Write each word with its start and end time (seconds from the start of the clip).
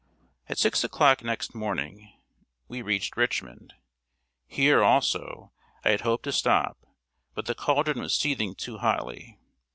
At 0.49 0.57
six 0.57 0.83
o'clock 0.83 1.23
next 1.23 1.53
morning, 1.53 2.11
we 2.67 2.81
reached 2.81 3.15
Richmond. 3.15 3.75
Here, 4.47 4.81
also, 4.81 5.51
I 5.85 5.91
had 5.91 6.01
hoped 6.01 6.23
to 6.23 6.31
stop, 6.31 6.79
but 7.35 7.45
the 7.45 7.53
caldron 7.53 7.99
was 7.99 8.17
seething 8.17 8.55
too 8.55 8.79
hotly. 8.79 9.37